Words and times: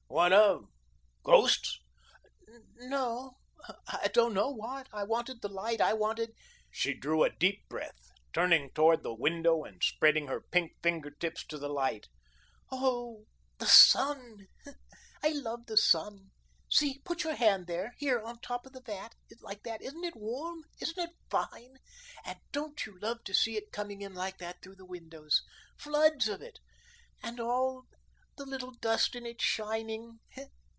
What 0.07 0.33
of 0.33 0.65
ghosts?" 1.23 1.79
"N 2.45 2.63
no; 2.89 3.37
I 3.87 4.09
don't 4.13 4.33
know 4.33 4.49
what. 4.49 4.87
I 4.91 5.03
wanted 5.05 5.41
the 5.41 5.47
light, 5.47 5.79
I 5.79 5.93
wanted" 5.93 6.35
She 6.69 6.93
drew 6.93 7.23
a 7.23 7.29
deep 7.29 7.69
breath, 7.69 8.11
turning 8.33 8.71
towards 8.71 9.03
the 9.03 9.13
window 9.13 9.63
and 9.63 9.81
spreading 9.81 10.27
her 10.27 10.41
pink 10.51 10.73
finger 10.83 11.11
tips 11.11 11.45
to 11.47 11.57
the 11.57 11.69
light. 11.69 12.09
"Oh, 12.69 13.23
the 13.57 13.67
SUN. 13.67 14.47
I 15.23 15.29
love 15.29 15.65
the 15.67 15.77
sun. 15.77 16.31
See, 16.69 16.99
put 17.05 17.23
your 17.23 17.35
hand 17.35 17.67
there 17.67 17.95
here 17.97 18.19
on 18.19 18.35
the 18.35 18.41
top 18.41 18.65
of 18.65 18.73
the 18.73 18.81
vat 18.81 19.15
like 19.39 19.63
that. 19.63 19.81
Isn't 19.81 20.03
it 20.03 20.17
warm? 20.17 20.65
Isn't 20.81 20.99
it 20.99 21.15
fine? 21.29 21.77
And 22.25 22.37
don't 22.51 22.85
you 22.85 22.99
love 22.99 23.23
to 23.23 23.33
see 23.33 23.55
it 23.55 23.71
coming 23.71 24.01
in 24.01 24.13
like 24.13 24.39
that 24.39 24.57
through 24.61 24.75
the 24.75 24.85
windows, 24.85 25.41
floods 25.77 26.27
of 26.27 26.41
it; 26.41 26.59
and 27.23 27.39
all 27.39 27.85
the 28.37 28.45
little 28.45 28.71
dust 28.75 29.13
in 29.13 29.25
it 29.25 29.41
shining? 29.41 30.17